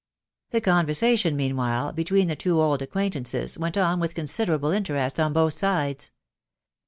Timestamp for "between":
1.93-2.27